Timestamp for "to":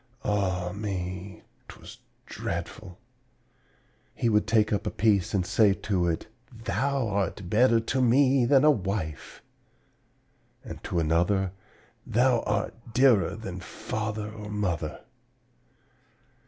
5.75-6.07, 7.79-8.01, 10.85-10.97